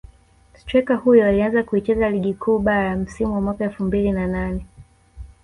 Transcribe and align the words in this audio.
Streika 0.53 0.95
huyo 0.95 1.25
alianza 1.27 1.63
kuicheza 1.63 2.09
Ligi 2.09 2.33
Kuu 2.33 2.59
Bara 2.59 2.95
msimu 2.95 3.33
wa 3.33 3.41
mwaka 3.41 3.63
elfu 3.63 3.83
mbili 3.83 4.11
na 4.11 4.27
nane 4.27 4.65